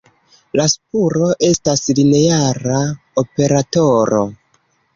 La 0.59 0.63
spuro 0.71 1.27
estas 1.49 1.85
lineara 2.01 2.81
operatoro. 3.25 4.27